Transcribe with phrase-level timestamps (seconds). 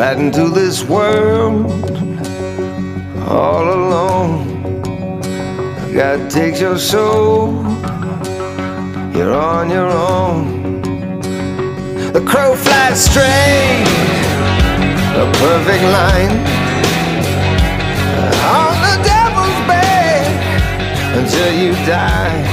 [0.00, 1.70] right into this world
[3.28, 5.20] all alone.
[5.92, 7.52] God takes your soul,
[9.14, 10.80] you're on your own.
[12.14, 13.84] The crow flies straight,
[15.22, 16.36] a perfect line
[18.56, 20.24] on the devil's back
[21.18, 22.49] until you die.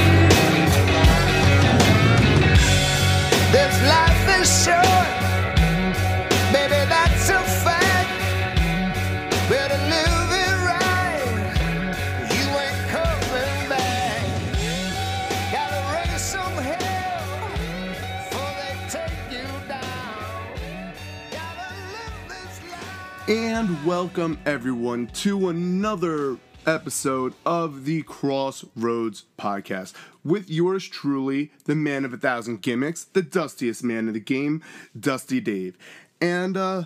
[23.28, 29.92] And welcome everyone to another episode of the Kross Rhodes Podcast
[30.24, 34.62] with yours truly, the man of a thousand gimmicks, the dustiest man in the game,
[34.98, 35.76] Dusty Dave.
[36.22, 36.84] And uh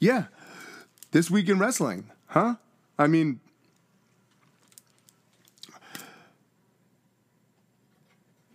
[0.00, 0.28] yeah,
[1.10, 2.54] this week in wrestling, huh?
[2.98, 3.40] I mean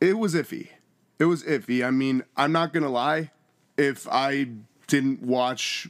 [0.02, 0.70] it was iffy.
[1.20, 1.86] It was iffy.
[1.86, 3.30] I mean, I'm not gonna lie.
[3.78, 4.48] If I
[4.88, 5.88] didn't watch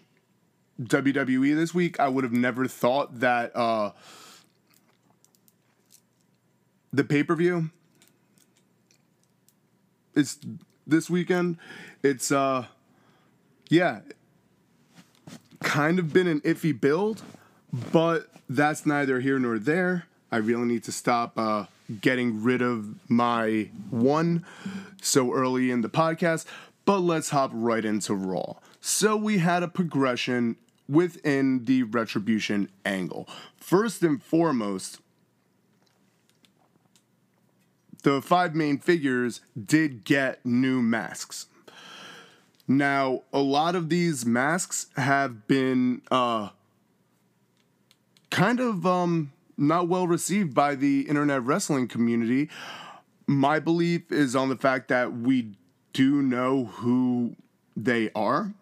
[0.82, 3.92] WWE this week, I would have never thought that uh,
[6.94, 7.70] the pay per view
[10.16, 10.38] is
[10.86, 11.58] this weekend.
[12.04, 12.66] It's uh,
[13.70, 14.02] yeah,
[15.62, 17.22] kind of been an iffy build,
[17.92, 20.06] but that's neither here nor there.
[20.32, 21.66] I really need to stop uh,
[22.02, 24.46] getting rid of my one
[25.02, 26.46] so early in the podcast.
[26.86, 28.56] But let's hop right into Raw.
[28.80, 30.56] So we had a progression
[30.90, 33.28] within the retribution angle.
[33.58, 35.00] First and foremost,
[38.04, 41.48] the five main figures did get new masks.
[42.68, 46.50] Now, a lot of these masks have been uh,
[48.30, 52.50] kind of um, not well received by the internet wrestling community.
[53.26, 55.54] My belief is on the fact that we
[55.94, 57.36] do know who
[57.76, 58.54] they are.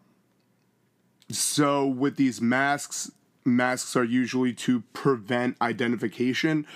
[1.29, 3.11] So, with these masks,
[3.43, 6.67] masks are usually to prevent identification.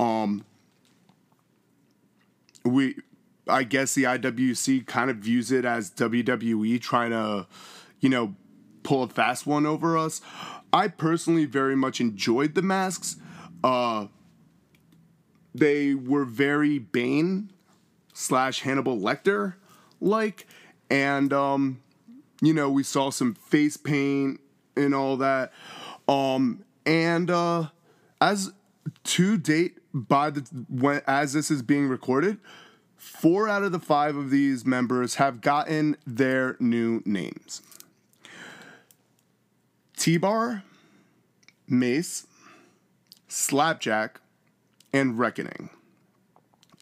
[0.00, 0.44] Um,
[2.64, 2.96] we
[3.48, 7.46] I guess the IWC kind of views it as WWE trying to,
[8.00, 8.34] you know,
[8.82, 10.20] pull a fast one over us.
[10.72, 13.16] I personally very much enjoyed the masks.
[13.62, 14.08] Uh
[15.54, 17.50] they were very Bane
[18.12, 19.54] slash Hannibal Lecter
[20.00, 20.46] like
[20.90, 21.80] and um
[22.40, 24.40] you know we saw some face paint
[24.76, 25.52] and all that.
[26.08, 27.68] Um and uh
[28.20, 28.52] as
[29.02, 32.38] to date by the when as this is being recorded
[32.96, 37.62] four out of the five of these members have gotten their new names.
[39.96, 40.62] T-bar
[41.68, 42.26] mace
[43.28, 44.20] slapjack
[44.92, 45.70] and reckoning.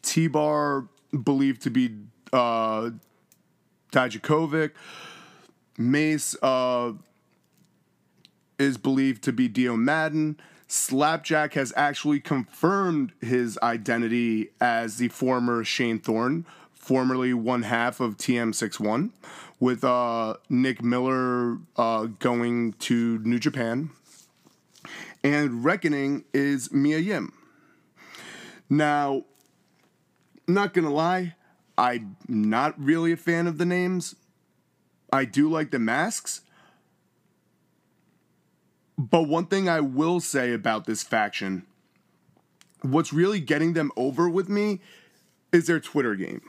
[0.03, 0.89] T-bar
[1.23, 1.95] believed to be
[2.33, 2.91] uh
[3.93, 4.73] Dijakovic.
[5.77, 6.93] Mace uh,
[8.59, 10.37] is believed to be Dio Maddin.
[10.67, 18.17] Slapjack has actually confirmed his identity as the former Shane Thorne, formerly one half of
[18.17, 19.11] TM61,
[19.61, 23.91] with uh, Nick Miller uh, going to New Japan.
[25.23, 27.33] And Reckoning is Mia Yim.
[28.69, 29.25] Now,
[30.47, 31.35] not gonna lie,
[31.77, 34.15] I'm not really a fan of the names.
[35.15, 36.41] I do like the masks.
[38.99, 41.65] But one thing I will say about this faction,
[42.83, 44.81] what's really getting them over with me
[45.53, 46.43] is their Twitter game.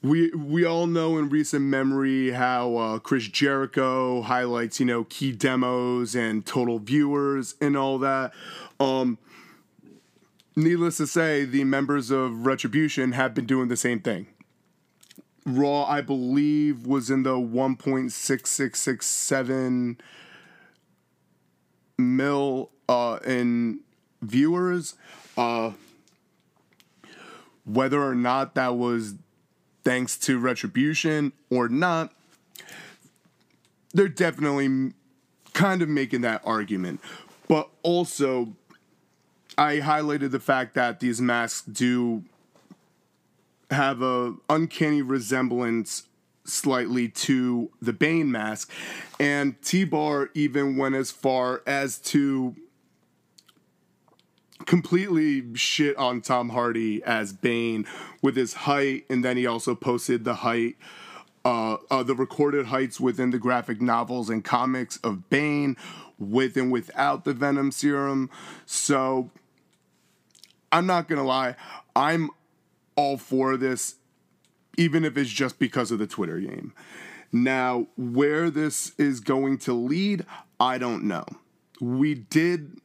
[0.00, 5.30] We we all know in recent memory how uh, Chris Jericho highlights you know key
[5.30, 8.32] demos and total viewers and all that.
[8.80, 9.18] Um,
[10.56, 14.26] needless to say, the members of Retribution have been doing the same thing.
[15.44, 19.98] Raw, I believe, was in the 1.6667
[21.98, 23.80] mil uh, in
[24.20, 24.94] viewers.
[25.36, 25.72] Uh,
[27.64, 29.14] whether or not that was
[29.84, 32.12] thanks to Retribution or not,
[33.92, 34.92] they're definitely
[35.52, 37.00] kind of making that argument.
[37.48, 38.54] But also,
[39.58, 42.24] I highlighted the fact that these masks do
[43.72, 46.04] have a uncanny resemblance
[46.44, 48.70] slightly to the Bane mask,
[49.20, 52.54] and T Bar even went as far as to
[54.66, 57.86] completely shit on Tom Hardy as Bane
[58.22, 60.76] with his height, and then he also posted the height
[61.44, 65.76] uh, uh, the recorded heights within the graphic novels and comics of Bane,
[66.18, 68.30] with and without the Venom serum.
[68.64, 69.30] So
[70.70, 71.56] I'm not gonna lie,
[71.96, 72.30] I'm
[72.96, 73.96] all for this,
[74.76, 76.72] even if it's just because of the Twitter game.
[77.32, 80.26] Now, where this is going to lead,
[80.60, 81.24] I don't know.
[81.80, 82.78] We did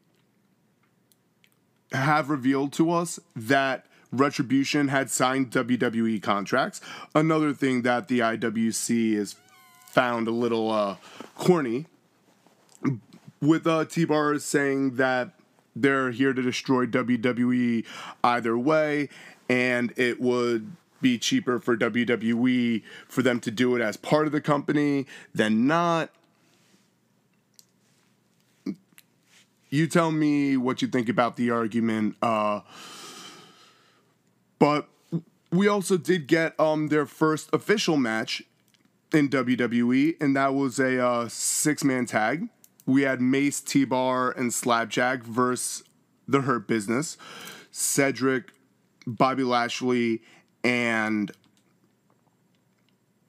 [1.91, 6.79] have revealed to us that Retribution had signed WWE contracts.
[7.13, 9.35] Another thing that the IWC is
[9.85, 10.95] found a little uh,
[11.35, 11.85] corny
[13.41, 15.33] with uh, T Bar saying that
[15.75, 17.85] they're here to destroy WWE
[18.23, 19.09] either way,
[19.49, 24.31] and it would be cheaper for WWE for them to do it as part of
[24.31, 26.09] the company than not.
[29.69, 32.15] You tell me what you think about the argument.
[32.21, 32.61] Uh,
[34.59, 34.87] but
[35.51, 38.43] we also did get um, their first official match
[39.13, 42.47] in WWE, and that was a uh, six man tag.
[42.85, 45.83] We had Mace, T Bar, and Slapjack versus
[46.27, 47.17] the Hurt Business,
[47.71, 48.51] Cedric,
[49.07, 50.21] Bobby Lashley,
[50.63, 51.31] and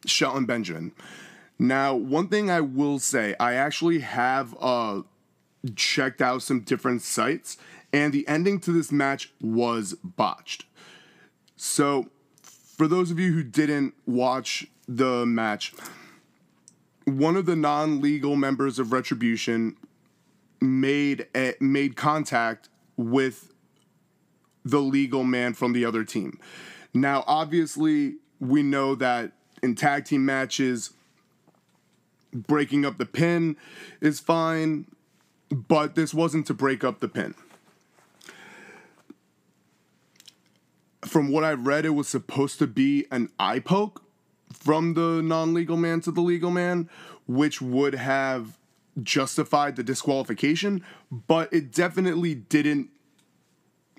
[0.04, 0.92] Shelton Benjamin.
[1.58, 5.02] Now, one thing I will say, I actually have uh,
[5.76, 7.56] checked out some different sites,
[7.92, 10.66] and the ending to this match was botched.
[11.56, 12.08] So,
[12.42, 15.74] for those of you who didn't watch the match,
[17.04, 19.76] one of the non-legal members of Retribution
[20.60, 23.52] made a, made contact with
[24.70, 26.38] the legal man from the other team.
[26.94, 29.32] Now, obviously, we know that
[29.62, 30.92] in tag team matches,
[32.32, 33.56] breaking up the pin
[34.00, 34.86] is fine,
[35.50, 37.34] but this wasn't to break up the pin.
[41.04, 44.02] From what I've read, it was supposed to be an eye poke
[44.52, 46.90] from the non legal man to the legal man,
[47.26, 48.58] which would have
[49.02, 52.90] justified the disqualification, but it definitely didn't,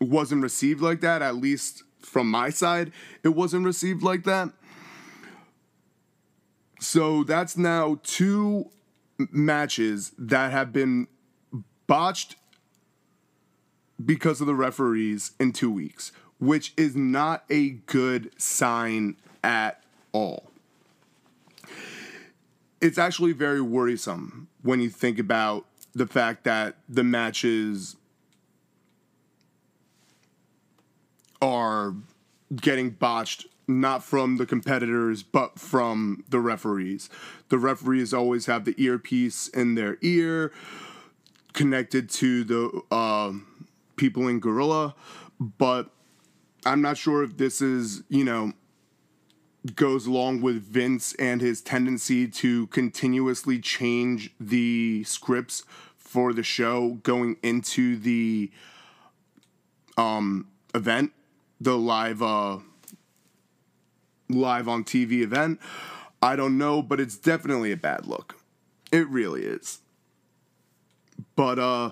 [0.01, 2.91] wasn't received like that, at least from my side,
[3.23, 4.49] it wasn't received like that.
[6.79, 8.69] So that's now two
[9.31, 11.07] matches that have been
[11.87, 12.37] botched
[14.03, 20.51] because of the referees in two weeks, which is not a good sign at all.
[22.79, 27.97] It's actually very worrisome when you think about the fact that the matches
[31.41, 31.95] are
[32.55, 37.09] getting botched not from the competitors but from the referees.
[37.49, 40.51] The referees always have the earpiece in their ear
[41.53, 43.33] connected to the uh,
[43.95, 44.95] people in Gorilla,
[45.39, 45.89] but
[46.65, 48.53] I'm not sure if this is, you know,
[49.75, 55.63] goes along with Vince and his tendency to continuously change the scripts
[55.97, 58.51] for the show going into the
[59.97, 61.11] um event,
[61.59, 62.59] the live uh
[64.29, 65.59] live on TV event.
[66.21, 68.35] I don't know, but it's definitely a bad look.
[68.91, 69.79] It really is.
[71.35, 71.91] But uh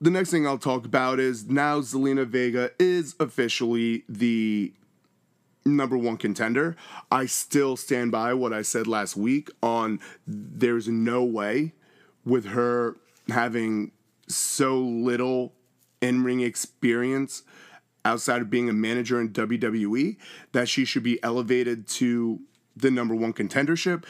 [0.00, 4.72] the next thing I'll talk about is now Zelina Vega is officially the
[5.64, 6.76] number one contender.
[7.10, 11.72] I still stand by what I said last week on there's no way
[12.24, 12.96] with her
[13.28, 13.92] having
[14.26, 15.52] so little
[16.00, 17.42] in ring experience
[18.04, 20.16] outside of being a manager in WWE
[20.52, 22.40] that she should be elevated to
[22.76, 24.04] the number one contendership.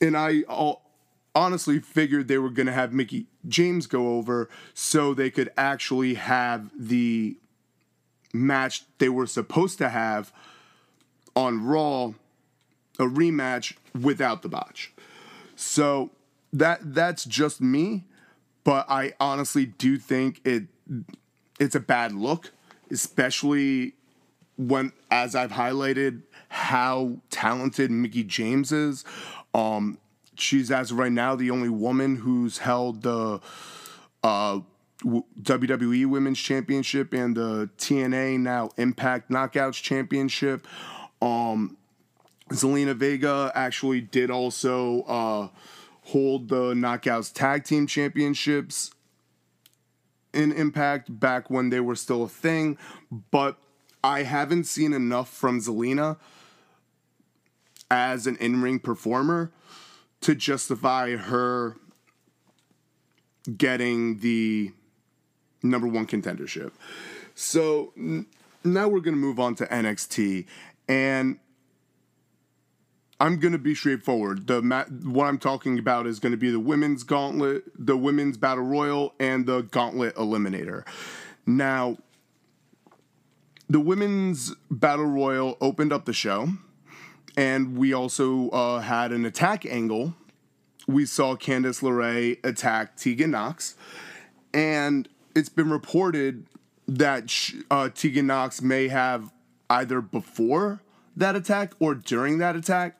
[0.00, 0.82] And I all
[1.34, 6.14] honestly figured they were going to have Mickie James go over so they could actually
[6.14, 7.36] have the
[8.32, 10.32] match they were supposed to have
[11.36, 12.14] on Raw,
[12.98, 14.92] a rematch without the botch.
[15.56, 16.10] So
[16.52, 18.04] that that's just me,
[18.62, 20.64] but I honestly do think it
[21.58, 22.52] it's a bad look,
[22.90, 23.94] especially
[24.56, 29.04] when as I've highlighted how talented Mickie James is.
[29.52, 29.98] Um,
[30.36, 33.40] she's as of right now the only woman who's held the
[34.22, 34.60] uh,
[35.04, 40.66] WWE Women's Championship and the TNA now Impact Knockouts Championship.
[41.20, 41.76] Um,
[42.50, 45.48] Zelina Vega actually did also uh,
[46.04, 48.93] hold the Knockouts Tag Team Championships
[50.34, 52.76] in Impact back when they were still a thing,
[53.30, 53.56] but
[54.02, 56.18] I haven't seen enough from Zelina
[57.90, 59.52] as an in ring performer
[60.20, 61.76] to justify her
[63.56, 64.72] getting the
[65.62, 66.72] number one contendership.
[67.34, 68.26] So n-
[68.62, 70.46] now we're going to move on to NXT.
[70.88, 71.38] And
[73.20, 74.46] I'm gonna be straightforward.
[74.46, 78.64] The ma- what I'm talking about is gonna be the women's gauntlet, the women's battle
[78.64, 80.84] royal, and the gauntlet eliminator.
[81.46, 81.98] Now,
[83.68, 86.48] the women's battle royal opened up the show,
[87.36, 90.14] and we also uh, had an attack angle.
[90.86, 93.74] We saw Candice LeRae attack Tegan Nox,
[94.52, 96.46] and it's been reported
[96.86, 99.32] that sh- uh, Tegan Nox may have
[99.70, 100.82] either before
[101.16, 102.96] that attack or during that attack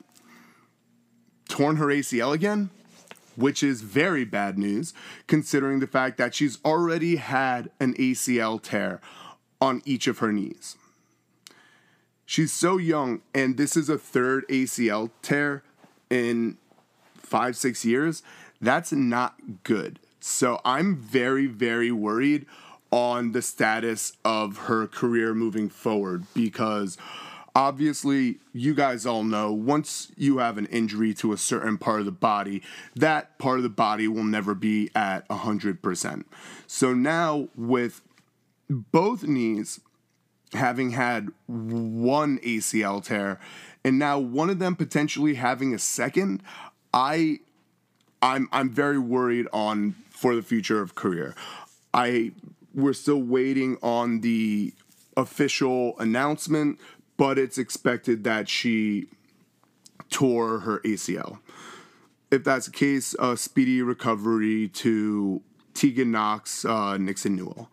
[1.47, 2.69] torn her ACL again,
[3.35, 4.93] which is very bad news
[5.27, 9.01] considering the fact that she's already had an ACL tear
[9.61, 10.77] on each of her knees.
[12.25, 15.63] She's so young, and this is a third ACL tear
[16.09, 16.57] in
[17.17, 18.23] five, six years.
[18.59, 19.99] That's not good.
[20.19, 22.47] So I'm very, very worried
[22.89, 26.97] on the status of her career moving forward because
[27.55, 32.05] obviously you guys all know once you have an injury to a certain part of
[32.05, 32.61] the body
[32.95, 36.25] that part of the body will never be at 100%
[36.67, 38.01] so now with
[38.69, 39.79] both knees
[40.53, 43.39] having had one ACL tear
[43.83, 46.41] and now one of them potentially having a second
[46.93, 47.39] i
[48.21, 51.35] i'm i'm very worried on for the future of career.
[51.93, 52.31] I
[52.73, 54.73] we're still waiting on the
[55.17, 56.79] official announcement
[57.17, 59.07] but it's expected that she
[60.09, 61.39] tore her ACL.
[62.31, 65.41] If that's the case, a speedy recovery to
[65.73, 67.69] Tegan Nox, uh, Nixon Newell.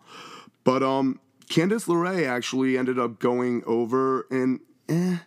[0.63, 5.17] But um, Candice LeRae actually ended up going over and eh,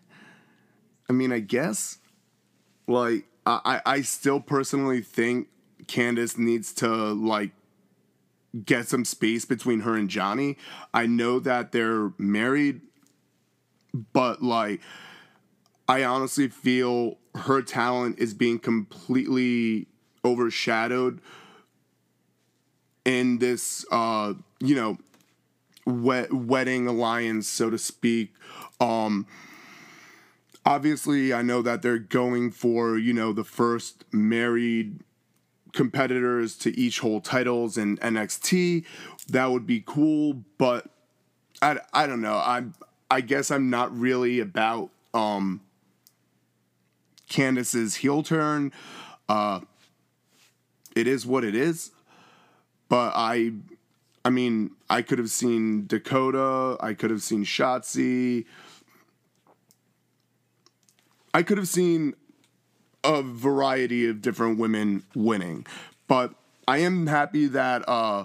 [1.09, 1.99] I mean, I guess
[2.87, 5.49] like I, I still personally think
[5.85, 7.53] Candice needs to like
[8.65, 10.57] get some space between her and Johnny.
[10.93, 12.81] I know that they're married
[14.13, 14.81] but like
[15.89, 19.87] I honestly feel her talent is being completely
[20.25, 21.21] overshadowed
[23.05, 24.99] in this uh you know
[25.87, 28.35] wet, wedding alliance so to speak.
[28.81, 29.27] Um
[30.65, 35.01] obviously I know that they're going for you know the first married
[35.73, 38.85] competitors to each hold titles in NXT
[39.29, 40.91] that would be cool but
[41.63, 42.41] I, I don't know.
[42.45, 42.75] I'm
[43.11, 45.61] I guess I'm not really about um
[47.29, 48.73] Candice's heel turn.
[49.29, 49.61] Uh
[50.95, 51.91] it is what it is.
[52.89, 53.53] But I
[54.25, 58.45] I mean, I could have seen Dakota, I could have seen Shotzi.
[61.33, 62.15] I could have seen
[63.05, 65.65] a variety of different women winning.
[66.09, 66.35] But
[66.67, 68.25] I am happy that uh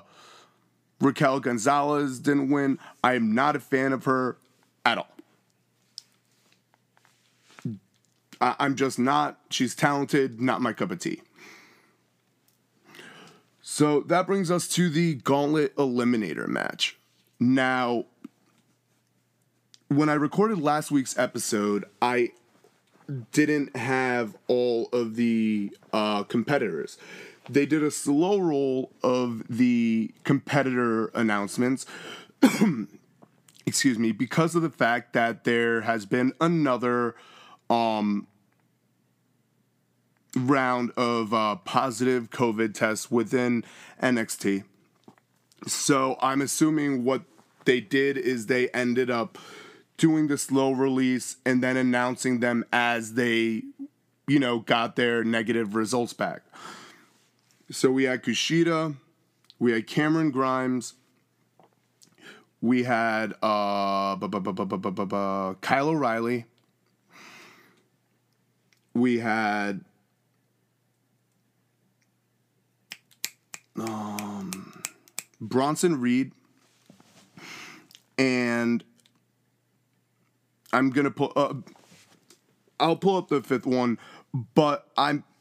[0.99, 2.77] Raquel Gonzalez didn't win.
[3.03, 4.37] I am not a fan of her
[4.85, 5.07] at all.
[8.39, 9.39] I, I'm just not.
[9.49, 11.21] She's talented, not my cup of tea.
[13.61, 16.97] So that brings us to the Gauntlet Eliminator match.
[17.39, 18.05] Now,
[19.87, 22.31] when I recorded last week's episode, I
[23.31, 26.97] didn't have all of the uh, competitors.
[27.49, 31.85] They did a slow roll of the competitor announcements.
[33.65, 37.15] excuse me, because of the fact that there has been another
[37.69, 38.27] um,
[40.35, 43.63] round of uh, positive COVID tests within
[44.01, 44.63] NXT.
[45.67, 47.21] So I'm assuming what
[47.65, 49.37] they did is they ended up
[49.97, 53.63] doing the slow release and then announcing them as they,
[54.27, 56.41] you know, got their negative results back.
[57.69, 58.95] So we had Kushida,
[59.59, 60.95] we had Cameron Grimes,
[62.61, 64.15] we had uh,
[65.61, 66.45] Kyle O'Reilly.
[68.93, 69.83] We had
[73.79, 74.83] um,
[75.39, 76.33] Bronson Reed.
[78.17, 78.83] And
[80.71, 81.55] I'm going to pull up.
[82.79, 83.97] I'll pull up the fifth one,
[84.53, 85.23] but I'm.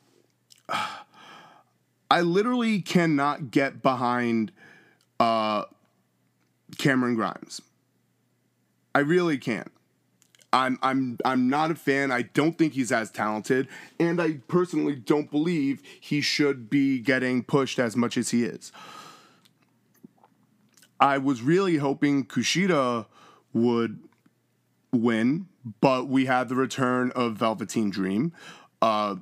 [2.12, 4.50] I literally cannot get behind
[5.20, 5.66] uh,
[6.78, 7.60] Cameron Grimes.
[8.94, 9.70] I really can't.
[10.52, 12.10] I'm I'm I'm not a fan.
[12.10, 13.68] I don't think he's as talented,
[14.00, 18.72] and I personally don't believe he should be getting pushed as much as he is.
[20.98, 23.06] I was really hoping Kushida
[23.52, 24.00] would
[24.92, 25.46] win,
[25.80, 28.32] but we had the return of Velveteen Dream.
[28.82, 29.16] Uh,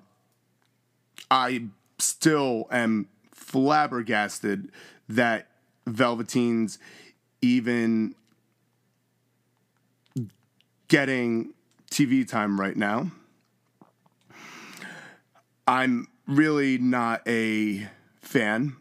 [1.31, 1.67] I
[1.99, 4.71] still am flabbergasted
[5.09, 5.49] that
[5.87, 6.79] Velveteen's
[7.43, 8.15] even
[10.89, 11.53] getting
[11.91, 13.11] TV time right now.
[15.67, 17.89] I'm really not a
[18.21, 18.77] fan.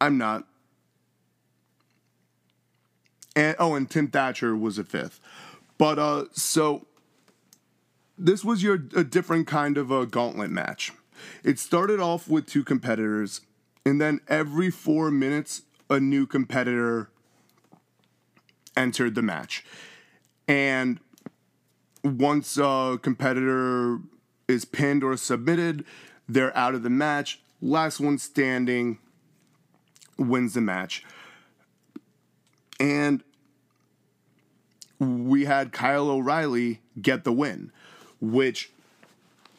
[0.00, 0.44] I'm not.
[3.34, 5.20] And oh, and Tim Thatcher was a fifth.
[5.78, 6.86] But uh so
[8.18, 10.92] this was your a different kind of a gauntlet match.
[11.42, 13.40] It started off with two competitors,
[13.84, 17.10] and then every four minutes, a new competitor
[18.76, 19.64] entered the match.
[20.46, 21.00] And
[22.04, 23.98] once a competitor
[24.46, 25.84] is pinned or submitted,
[26.28, 27.40] they're out of the match.
[27.60, 28.98] Last one standing
[30.16, 31.04] wins the match.
[32.80, 33.24] And
[34.98, 37.72] we had Kyle O'Reilly get the win,
[38.20, 38.70] which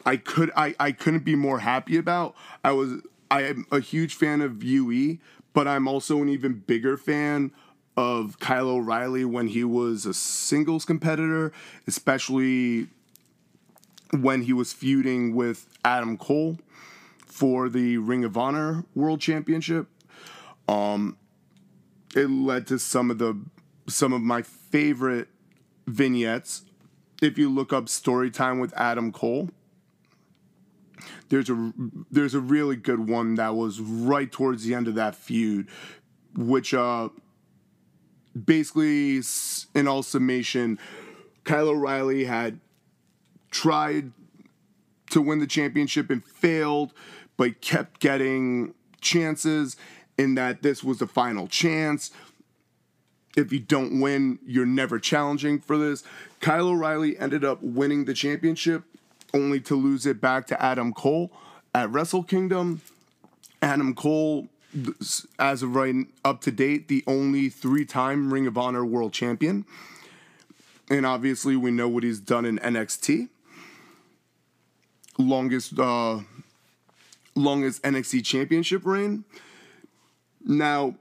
[0.05, 2.35] I could I, I couldn't be more happy about.
[2.63, 5.17] I was I am a huge fan of UE,
[5.53, 7.51] but I'm also an even bigger fan
[7.97, 11.51] of Kyle O'Reilly when he was a singles competitor,
[11.87, 12.87] especially
[14.11, 16.57] when he was feuding with Adam Cole
[17.25, 19.87] for the Ring of Honor World Championship.
[20.67, 21.17] Um,
[22.15, 23.37] it led to some of the
[23.87, 25.27] some of my favorite
[25.87, 26.63] vignettes.
[27.21, 29.49] If you look up story time with Adam Cole,
[31.29, 31.73] there's a
[32.11, 35.67] there's a really good one that was right towards the end of that feud,
[36.35, 37.09] which uh
[38.45, 39.21] basically
[39.75, 40.79] in all summation,
[41.43, 42.59] Kyle O'Reilly had
[43.51, 44.11] tried
[45.11, 46.93] to win the championship and failed,
[47.37, 49.75] but kept getting chances
[50.17, 52.11] in that this was the final chance.
[53.37, 56.03] If you don't win, you're never challenging for this.
[56.41, 58.83] Kyle O'Reilly ended up winning the championship
[59.33, 61.31] only to lose it back to Adam Cole
[61.73, 62.81] at Wrestle Kingdom.
[63.61, 64.47] Adam Cole,
[65.37, 69.65] as of right up to date, the only three time Ring of Honor world champion.
[70.89, 73.29] And obviously, we know what he's done in NXT.
[75.17, 76.19] Longest, uh,
[77.35, 79.25] longest NXT championship reign.
[80.43, 80.95] Now,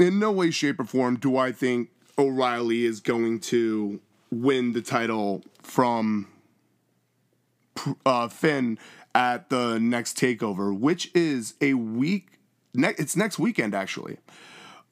[0.00, 4.82] in no way, shape, or form do I think O'Reilly is going to win the
[4.82, 6.26] title from
[8.06, 8.78] uh, Finn
[9.14, 12.38] at the next takeover, which is a week.
[12.74, 14.18] Ne- it's next weekend actually.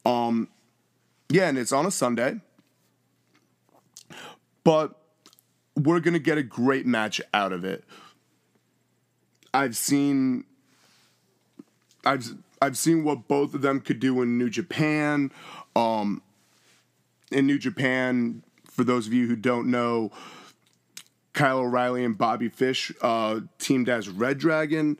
[0.05, 0.49] Um,
[1.29, 2.41] yeah, and it's on a Sunday.
[4.65, 4.99] But
[5.77, 7.85] we're gonna get a great match out of it.
[9.55, 10.45] I've seen.
[12.05, 15.31] I've I've seen what both of them could do in New Japan.
[15.75, 16.23] Um,
[17.31, 20.11] in New Japan, for those of you who don't know,
[21.37, 24.99] Kyle O'Reilly and Bobby Fish uh, teamed as Red Dragon.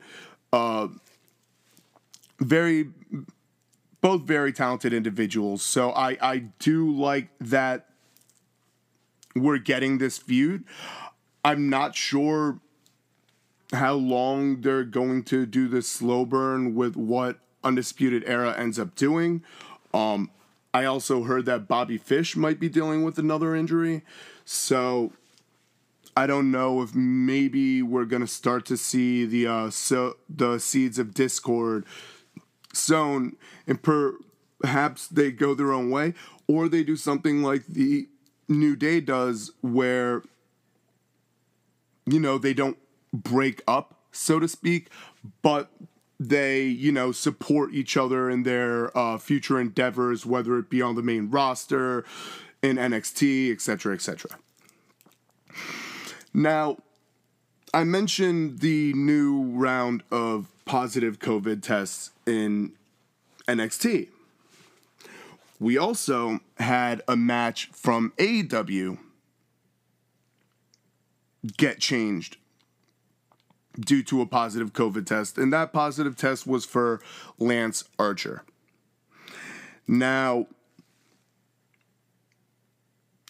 [0.53, 0.87] Uh,
[2.39, 2.91] very,
[4.01, 5.63] both very talented individuals.
[5.63, 7.89] So I, I do like that
[9.35, 10.63] we're getting this feud.
[11.43, 12.59] I'm not sure
[13.73, 18.93] how long they're going to do this slow burn with what Undisputed Era ends up
[18.95, 19.43] doing.
[19.91, 20.29] Um,
[20.71, 24.03] I also heard that Bobby Fish might be dealing with another injury.
[24.45, 25.13] So
[26.17, 30.97] I don't know if maybe we're gonna start to see the uh, so the seeds
[30.97, 31.85] of discord
[32.73, 33.35] sown,
[33.67, 36.15] and perhaps they go their own way,
[36.47, 38.09] or they do something like the
[38.49, 40.23] New Day does, where
[42.07, 42.79] you know they don't
[43.13, 44.89] break up, so to speak,
[45.43, 45.69] but
[46.19, 50.95] they you know support each other in their uh, future endeavors, whether it be on
[50.95, 52.03] the main roster,
[52.63, 54.31] in NXT, etc., etc.
[56.37, 56.77] Now,
[57.73, 62.73] I mentioned the new round of positive COVID tests in
[63.47, 64.09] NXT.
[65.59, 68.99] We also had a match from AEW
[71.57, 72.37] get changed
[73.79, 77.01] due to a positive COVID test, and that positive test was for
[77.39, 78.43] Lance Archer.
[79.87, 80.45] Now,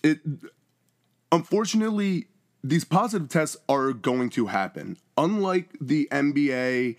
[0.04, 0.20] it
[1.32, 2.28] unfortunately
[2.64, 4.98] these positive tests are going to happen.
[5.18, 6.98] Unlike the NBA,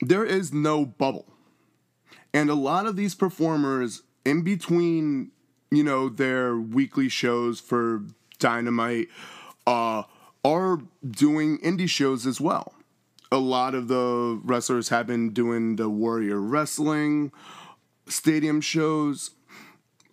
[0.00, 1.26] there is no bubble.
[2.32, 5.30] And a lot of these performers, in between,
[5.70, 8.04] you know, their weekly shows for
[8.38, 9.08] Dynamite,
[9.66, 10.02] uh,
[10.44, 12.74] are doing indie shows as well.
[13.32, 17.32] A lot of the wrestlers have been doing the Warrior Wrestling
[18.06, 19.30] stadium shows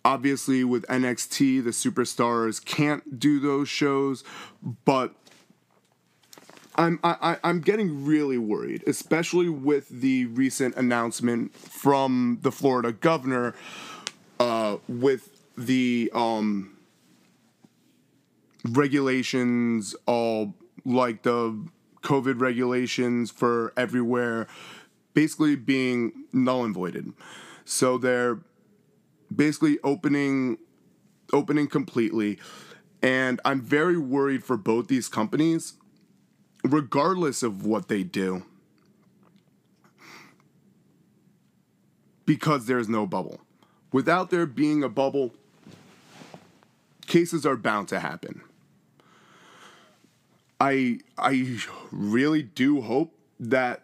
[0.04, 4.24] obviously with NXT, the superstars can't do those shows,
[4.84, 5.14] but
[6.76, 13.54] I'm I, I'm getting really worried, especially with the recent announcement from the Florida governor
[14.40, 16.76] uh, with the um
[18.70, 21.68] regulations all like the
[22.02, 24.46] covid regulations for everywhere
[25.12, 27.12] basically being null and voided.
[27.64, 28.40] So they're
[29.34, 30.58] basically opening
[31.32, 32.38] opening completely.
[33.02, 35.74] And i'm very worried for both these companies
[36.64, 38.44] regardless of what they do.
[42.26, 43.40] Because there's no bubble.
[43.92, 45.34] Without there being a bubble
[47.06, 48.40] cases are bound to happen.
[50.60, 51.58] I i
[51.92, 53.82] really do hope that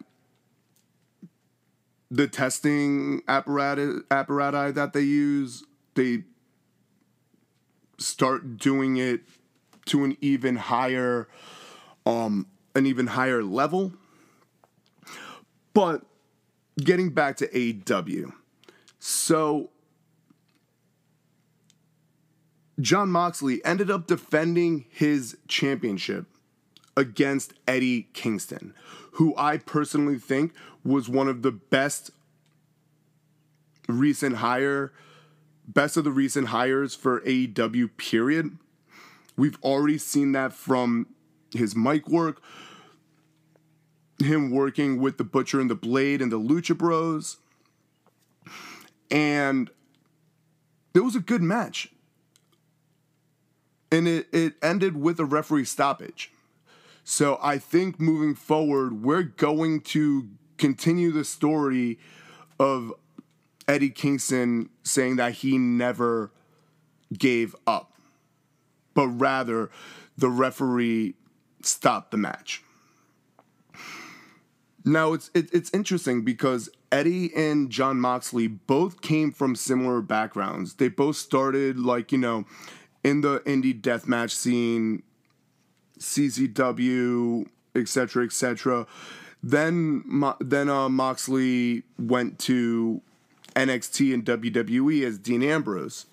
[2.11, 5.63] the testing apparatus apparati that they use
[5.95, 6.23] they
[7.97, 9.21] start doing it
[9.85, 11.27] to an even higher
[12.05, 12.45] um
[12.75, 13.93] an even higher level.
[15.73, 16.03] But
[16.77, 18.33] getting back to AEW
[19.03, 19.71] so
[22.79, 26.27] John Moxley ended up defending his championship
[26.95, 28.75] against Eddie Kingston,
[29.11, 32.11] who I personally think was one of the best
[33.87, 34.93] recent hire,
[35.67, 38.57] best of the recent hires for AEW, period.
[39.37, 41.07] We've already seen that from
[41.53, 42.41] his mic work,
[44.19, 47.37] him working with the Butcher and the Blade and the Lucha Bros.
[49.09, 49.69] And
[50.93, 51.89] it was a good match.
[53.91, 56.31] And it, it ended with a referee stoppage.
[57.03, 61.99] So I think moving forward, we're going to continue the story
[62.59, 62.93] of
[63.67, 66.31] Eddie Kingston saying that he never
[67.17, 67.93] gave up,
[68.93, 69.69] but rather
[70.17, 71.15] the referee
[71.63, 72.63] stopped the match.
[74.83, 80.75] Now it's it, it's interesting because Eddie and John Moxley both came from similar backgrounds.
[80.75, 82.45] They both started like you know
[83.03, 85.03] in the indie deathmatch scene,
[86.01, 88.87] CZW, etc., etc.
[89.43, 90.03] Then
[90.39, 93.01] then uh, Moxley went to
[93.55, 96.05] NXT and WWE as Dean Ambrose,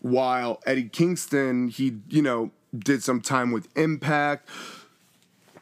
[0.00, 4.48] while Eddie Kingston he you know did some time with Impact.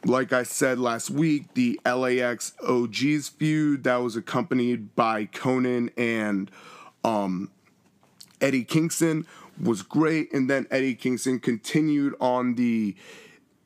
[0.03, 6.49] Like I said last week, the LAX OGs feud that was accompanied by Konnan and
[7.03, 7.51] um,
[8.39, 9.27] Eddie Kingston
[9.61, 12.95] was great, and then Eddie Kingston continued on the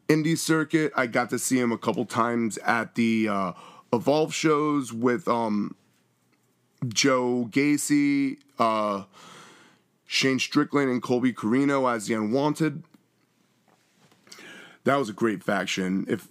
[0.07, 0.91] indie circuit.
[0.95, 3.53] I got to see him a couple times at the uh,
[3.93, 5.75] Evolve shows with um,
[6.87, 9.03] Joe Gacy, uh,
[10.05, 12.83] Shane Strickland, and Colby Corino as the Unwanted.
[14.83, 16.05] That was a great faction.
[16.07, 16.27] If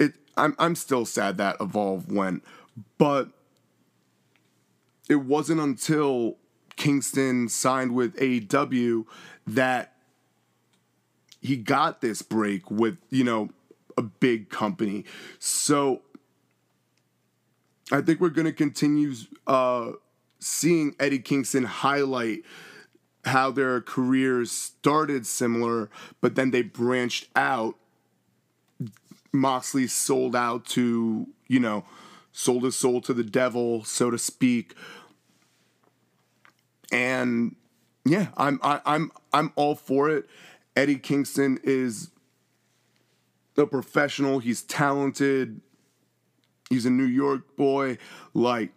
[0.00, 2.42] it, I'm I'm still sad that Evolve went,
[2.98, 3.28] but
[5.08, 6.36] it wasn't until
[6.76, 9.04] Kingston signed with AEW
[9.46, 9.91] that
[11.42, 13.50] he got this break with you know
[13.98, 15.04] a big company.
[15.38, 16.02] So
[17.90, 19.14] I think we're going to continue
[19.46, 19.92] uh,
[20.38, 22.42] seeing Eddie Kingston highlight
[23.24, 27.76] how their careers started similar, but then they branched out.
[29.32, 31.84] Moxley sold out to, you know,
[32.32, 34.74] sold his soul to the devil, so to speak.
[36.90, 37.56] And
[38.04, 40.28] yeah, I'm I, I'm I'm all for it.
[40.76, 42.10] Eddie Kingston is
[43.56, 44.38] a professional.
[44.38, 45.60] He's talented.
[46.70, 47.98] He's a New York boy.
[48.32, 48.72] Like,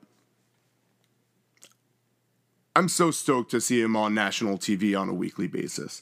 [2.75, 6.01] I'm so stoked to see him on national TV on a weekly basis.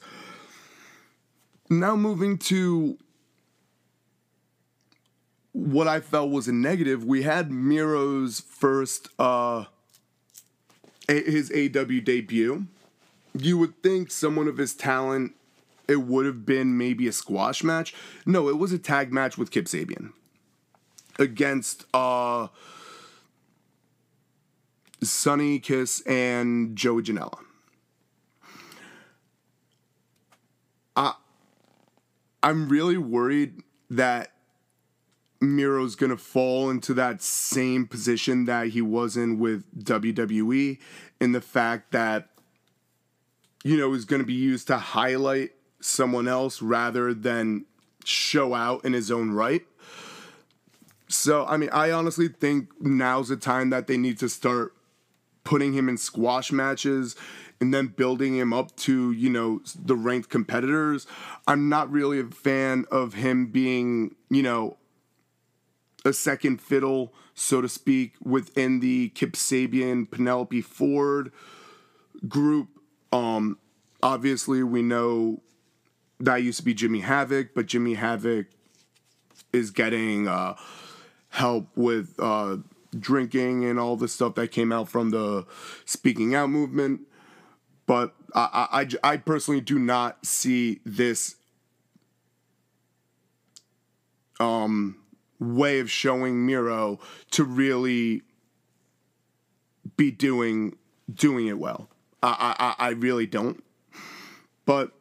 [1.70, 2.98] Now, moving to
[5.52, 9.66] what I felt was a negative, we had Miro's first, uh,
[11.06, 12.66] his AW debut.
[13.36, 15.34] You would think someone of his talent,
[15.88, 17.94] it would have been maybe a squash match.
[18.26, 20.12] No, it was a tag match with Kip Sabian
[21.18, 22.48] against uh
[25.02, 27.38] Sonny Kiss and Joey Janela.
[30.96, 31.14] I
[32.42, 34.32] I'm really worried that
[35.40, 40.78] Miro's gonna fall into that same position that he was in with WWE
[41.20, 42.30] in the fact that
[43.62, 45.53] you know is gonna be used to highlight
[45.84, 47.64] someone else rather than
[48.04, 49.62] show out in his own right.
[51.08, 54.74] So, I mean, I honestly think now's the time that they need to start
[55.44, 57.14] putting him in squash matches
[57.60, 61.06] and then building him up to, you know, the ranked competitors.
[61.46, 64.76] I'm not really a fan of him being, you know,
[66.04, 71.30] a second fiddle, so to speak, within the Kip Sabian, Penelope Ford
[72.26, 72.68] group.
[73.12, 73.58] Um,
[74.02, 75.42] obviously, we know
[76.20, 78.46] that used to be Jimmy Havoc, but Jimmy Havoc
[79.52, 80.54] is getting uh,
[81.30, 82.58] help with uh,
[82.98, 85.46] drinking and all the stuff that came out from the
[85.84, 87.02] speaking out movement.
[87.86, 91.36] But I, I, I personally do not see this
[94.40, 94.96] um,
[95.38, 96.98] way of showing Miro
[97.32, 98.22] to really
[99.96, 100.76] be doing
[101.12, 101.88] doing it well.
[102.22, 103.62] I, I, I really don't.
[104.64, 104.92] But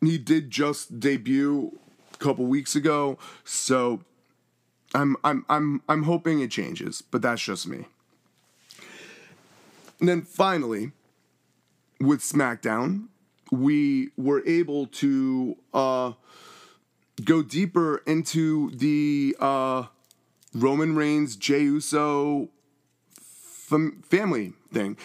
[0.00, 1.78] he did just debut
[2.14, 4.02] a couple weeks ago, so
[4.94, 7.86] I'm I'm I'm I'm hoping it changes, but that's just me.
[9.98, 10.92] And then finally,
[12.00, 13.06] with SmackDown,
[13.50, 16.12] we were able to uh,
[17.24, 19.84] go deeper into the uh,
[20.54, 22.48] Roman Reigns, Jey Uso
[23.20, 24.96] fam- family thing.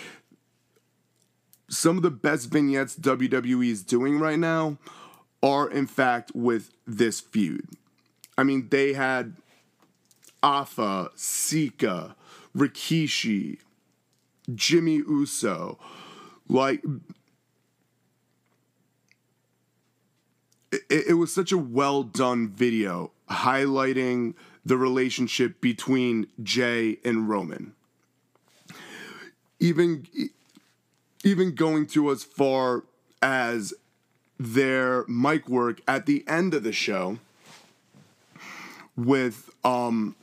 [1.71, 4.77] Some of the best vignettes WWE is doing right now
[5.41, 7.65] are, in fact, with this feud.
[8.37, 9.37] I mean, they had
[10.43, 12.17] Afa, Sika,
[12.55, 13.59] Rikishi,
[14.53, 15.79] Jimmy Uso.
[16.49, 16.83] Like,
[20.73, 24.33] it, it was such a well done video highlighting
[24.65, 27.75] the relationship between Jey and Roman.
[29.61, 30.05] Even
[31.23, 32.83] even going to as far
[33.21, 33.73] as
[34.39, 37.19] their mic work at the end of the show
[38.95, 40.15] with um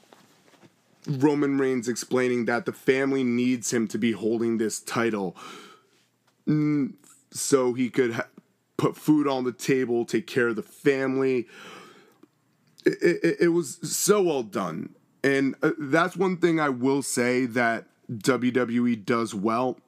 [1.06, 5.36] Roman Reigns explaining that the family needs him to be holding this title
[6.46, 6.92] mm,
[7.30, 8.26] so he could ha-
[8.76, 11.46] put food on the table, take care of the family.
[12.86, 14.94] It, it, it was so well done.
[15.22, 19.78] And uh, that's one thing I will say that WWE does well,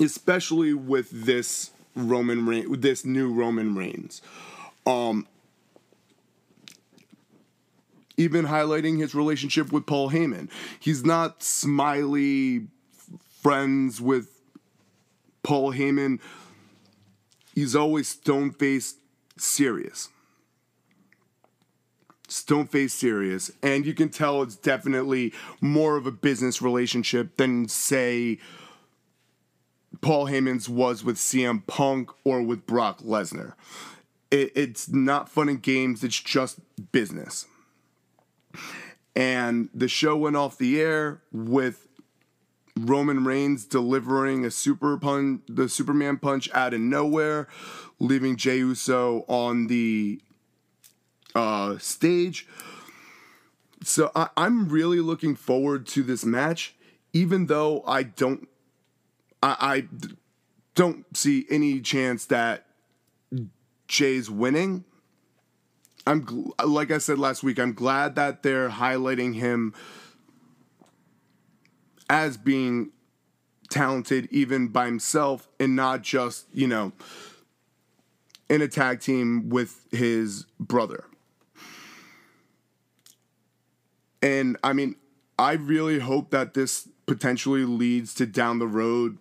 [0.00, 4.22] especially with this Roman Reigns, with this new Roman Reigns.
[4.86, 5.26] Um,
[8.16, 10.50] even highlighting his relationship with Paul Heyman.
[10.80, 12.66] He's not smiley
[13.42, 14.40] friends with
[15.42, 16.20] Paul Heyman.
[17.54, 18.98] He's always stone faced
[19.36, 20.08] serious.
[22.28, 23.50] Stone faced serious.
[23.62, 28.38] And you can tell it's definitely more of a business relationship than, say,
[30.02, 33.54] Paul Heyman's was with CM Punk or with Brock Lesnar.
[34.30, 36.58] It, it's not fun and games, it's just
[36.90, 37.46] business.
[39.14, 41.86] And the show went off the air with
[42.76, 47.46] Roman Reigns delivering a super punch, the Superman punch out of nowhere,
[48.00, 50.20] leaving Jey Uso on the
[51.34, 52.48] uh, stage.
[53.84, 56.74] So I, I'm really looking forward to this match,
[57.12, 58.48] even though I don't,
[59.42, 59.88] I, I
[60.74, 62.66] don't see any chance that
[63.88, 64.84] Jey's winning.
[66.06, 67.58] I'm gl- like I said last week.
[67.58, 69.74] I'm glad that they're highlighting him
[72.08, 72.90] as being
[73.70, 76.92] talented even by himself and not just you know
[78.50, 81.04] in a tag team with his brother.
[84.20, 84.96] And I mean,
[85.38, 89.18] I really hope that this potentially leads to down the road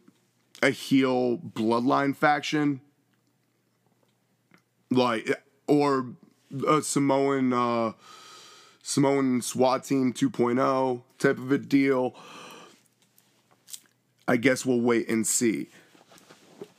[0.61, 2.81] a heel bloodline faction
[4.91, 5.31] like
[5.67, 6.07] or
[6.67, 7.93] a Samoan uh,
[8.83, 12.15] Samoan SWAT team 2.0 type of a deal.
[14.27, 15.67] I guess we'll wait and see.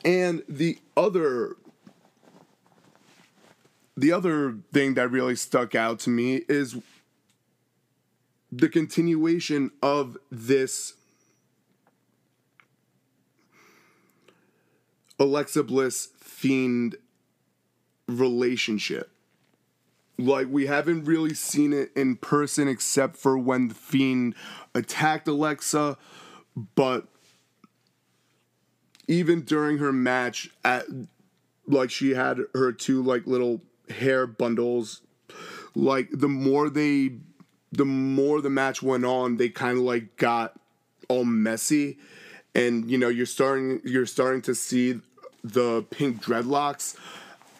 [0.05, 1.55] And the other
[3.95, 6.77] the other thing that really stuck out to me is
[8.51, 10.93] the continuation of this
[15.23, 16.95] Alexa Bliss fiend
[18.07, 19.09] relationship.
[20.17, 24.35] Like we haven't really seen it in person except for when the fiend
[24.75, 25.97] attacked alexa
[26.75, 27.07] but
[29.07, 30.85] even during her match at
[31.67, 35.01] like she had her two like little hair bundles
[35.73, 37.15] like the more they
[37.71, 40.59] the more the match went on they kind of like got
[41.09, 41.97] all messy.
[42.55, 45.01] And you know you're starting you're starting to see
[45.43, 46.95] the pink dreadlocks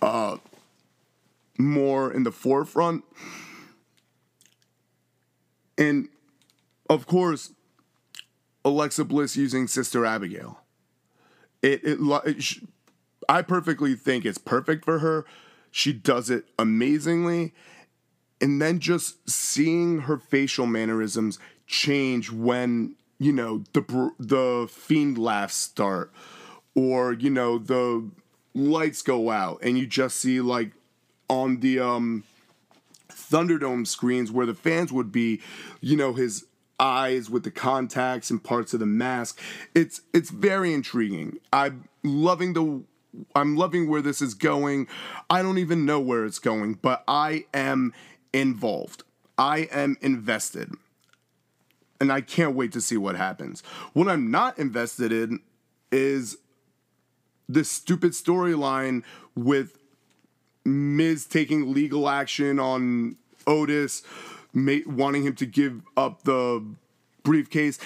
[0.02, 0.38] uh
[1.58, 3.04] more in the forefront.
[5.78, 6.10] And
[6.90, 7.54] of course,
[8.66, 10.60] Alexa Bliss using Sister Abigail.
[11.62, 12.60] It, it, it
[13.30, 15.26] I perfectly think it's perfect for her.
[15.72, 17.54] She does it amazingly.
[18.42, 25.56] And then just seeing her facial mannerisms change when, you know, the the fiend laughs
[25.56, 26.12] start
[26.76, 28.10] or, you know, the
[28.54, 30.72] lights go out and you just see like
[31.30, 32.24] on the um
[33.10, 35.42] Thunderdome screens where the fans would be,
[35.82, 36.46] you know, his
[36.80, 39.40] eyes with the contacts and parts of the mask.
[39.74, 41.38] It's it's very intriguing.
[41.52, 42.84] I'm loving the
[43.36, 44.88] I'm loving where this is going.
[45.30, 47.94] I don't even know where it's going, but I am
[48.34, 49.04] involved.
[49.38, 50.72] I am invested.
[52.00, 53.62] And I can't wait to see what happens.
[53.94, 55.40] What I'm not invested in
[55.92, 56.38] is
[57.50, 59.04] this stupid storyline
[59.36, 59.78] with
[60.66, 64.04] Miz taking legal action on Otis,
[64.54, 66.64] wanting him to give up the
[67.24, 67.80] briefcase.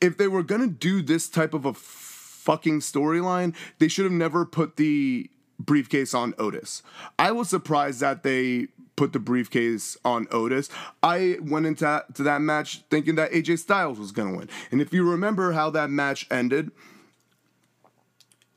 [0.00, 4.46] If they were gonna do this type of a fucking storyline, they should have never
[4.46, 6.82] put the briefcase on Otis.
[7.18, 10.68] I was surprised that they put the briefcase on Otis.
[11.02, 14.48] I went into to that match thinking that AJ Styles was to win.
[14.70, 16.70] And if you remember how that match ended,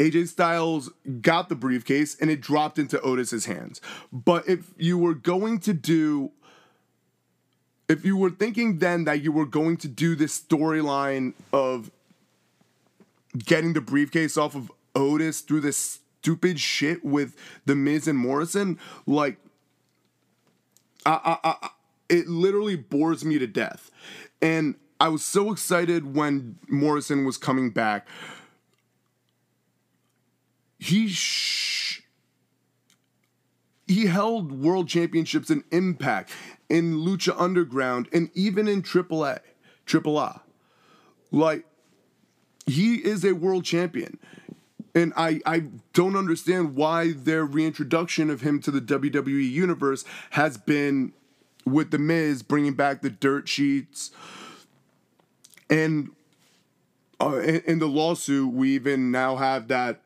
[0.02, 0.90] AJ Styles
[1.22, 3.80] got the briefcase and it dropped into Otis's hands.
[4.12, 6.32] But if you were going to do
[7.88, 11.92] if you were thinking then that you were going to do this storyline of
[13.38, 17.36] getting the briefcase off of Otis through this stupid shit with
[17.66, 19.38] the Miz and Morrison, like
[21.06, 21.70] I, I, I,
[22.10, 23.92] it literally bores me to death.
[24.42, 28.08] And I was so excited when Morrison was coming back
[30.82, 32.02] he sh-
[33.88, 36.32] he held world championships in Impact,
[36.70, 39.40] in Lucha Underground, and even in AAA,
[39.86, 40.42] Triple A.
[41.30, 41.66] Like
[42.66, 44.18] he is a world champion.
[44.96, 50.58] And I, I don't understand why their reintroduction of him to the WWE universe has
[50.58, 51.14] been
[51.64, 54.12] with The Miz bringing back the dirt sheets.
[55.70, 56.10] And
[57.22, 60.02] uh, in, in the lawsuit, we even now have that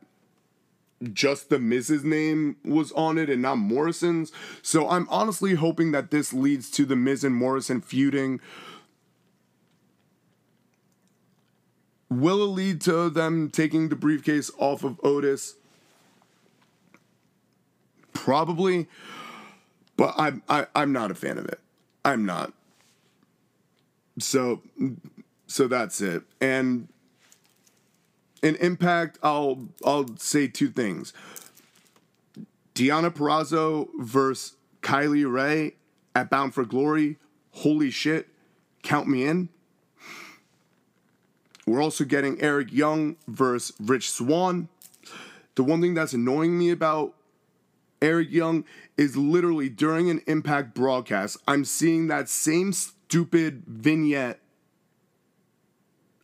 [1.13, 4.31] just the Miz's name was on it and not Morrison's.
[4.61, 8.39] So I'm honestly hoping that this leads to the Miz and Morrison feuding.
[12.09, 15.55] Will it lead to them taking the briefcase off of Otis?
[18.13, 18.87] Probably,
[19.97, 21.59] but I'm I, I'm not a fan of it.
[22.03, 22.53] I'm not.
[24.19, 24.61] So,
[25.47, 26.23] so that's it.
[26.39, 26.87] And
[28.45, 31.13] in Impact, I'll I'll say two things.
[32.75, 35.73] Deonna Purrazzo versus Kylie Rae
[36.13, 37.17] at Bound for Glory.
[37.51, 38.27] Holy shit.
[38.83, 39.49] Count me in.
[41.65, 44.69] We're also getting Eric Young versus Rich Swann.
[45.55, 47.15] The one thing that's annoying me about
[47.99, 48.63] Eric Young
[48.95, 54.39] is literally during an Impact broadcast, I'm seeing that same stupid vignette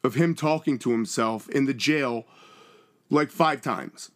[0.04, 2.26] of him talking to himself in the jail
[3.10, 4.12] like five times.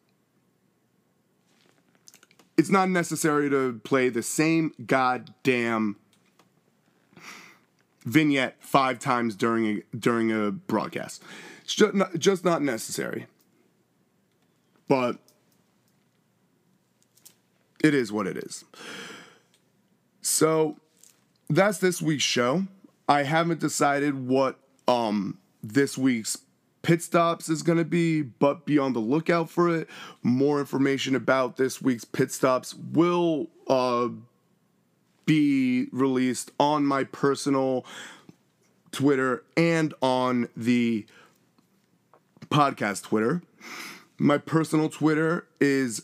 [2.57, 5.97] It's not necessary to play the same goddamn
[8.05, 11.21] vignette five times during a during a broadcast.
[11.63, 13.27] It's just not, just not necessary.
[14.87, 15.17] But
[17.83, 18.63] it is what it is.
[20.21, 20.77] So
[21.49, 22.67] that's this week's show.
[23.09, 25.39] I haven't decided what um
[25.73, 26.37] this week's
[26.81, 29.89] pit stops is going to be, but be on the lookout for it.
[30.21, 34.09] More information about this week's pit stops will uh,
[35.25, 37.85] be released on my personal
[38.91, 41.05] Twitter and on the
[42.49, 43.41] podcast Twitter.
[44.17, 46.03] My personal Twitter is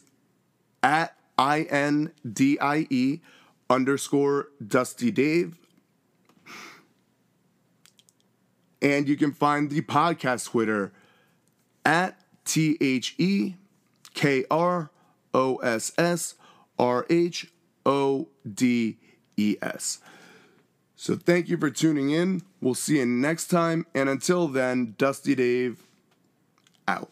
[0.84, 3.20] at I N D I E
[3.70, 5.61] underscore Dusty Dave.
[8.82, 10.92] And you can find the podcast Twitter
[11.86, 13.56] at T H E
[14.14, 14.90] K R
[15.34, 16.36] O S S
[16.80, 17.52] R H
[17.86, 18.98] O D
[19.38, 20.00] E S.
[20.96, 22.44] So thank you for tuning in.
[22.62, 23.88] We'll see you next time.
[23.96, 25.82] And until then, Dusty Dave
[26.88, 27.12] out.